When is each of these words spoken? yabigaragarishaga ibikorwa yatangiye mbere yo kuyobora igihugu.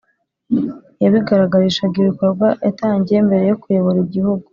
yabigaragarishaga 1.03 1.95
ibikorwa 1.99 2.47
yatangiye 2.65 3.19
mbere 3.27 3.43
yo 3.49 3.55
kuyobora 3.61 3.97
igihugu. 4.05 4.45